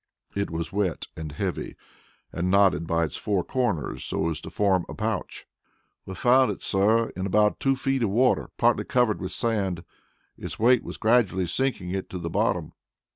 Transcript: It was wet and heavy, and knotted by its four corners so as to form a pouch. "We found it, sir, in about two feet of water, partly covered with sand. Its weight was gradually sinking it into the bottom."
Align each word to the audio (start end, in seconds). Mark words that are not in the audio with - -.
It 0.35 0.49
was 0.49 0.73
wet 0.73 1.05
and 1.15 1.31
heavy, 1.31 1.75
and 2.33 2.49
knotted 2.49 2.87
by 2.87 3.03
its 3.05 3.17
four 3.17 3.43
corners 3.43 4.03
so 4.03 4.29
as 4.31 4.41
to 4.41 4.49
form 4.49 4.83
a 4.89 4.95
pouch. 4.95 5.45
"We 6.07 6.15
found 6.15 6.49
it, 6.49 6.63
sir, 6.63 7.09
in 7.15 7.27
about 7.27 7.59
two 7.59 7.75
feet 7.75 8.01
of 8.01 8.09
water, 8.09 8.49
partly 8.57 8.85
covered 8.85 9.21
with 9.21 9.31
sand. 9.31 9.83
Its 10.39 10.57
weight 10.57 10.81
was 10.83 10.97
gradually 10.97 11.45
sinking 11.45 11.91
it 11.91 12.05
into 12.05 12.17
the 12.17 12.31
bottom." 12.31 12.71